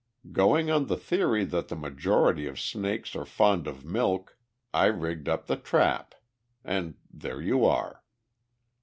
[0.31, 4.35] Going on the theory that the majority of snakes are fond of milk,
[4.73, 6.15] I rigged up the trap.
[6.65, 8.03] And there you are!"